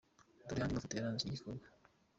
Dore 0.45 0.61
andi 0.61 0.75
mafoto 0.75 0.93
yaranze 0.95 1.23
iki 1.23 1.35
gikorwa. 1.37 1.65